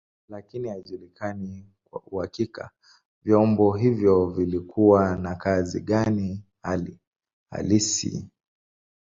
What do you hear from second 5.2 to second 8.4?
kazi gani hali halisi.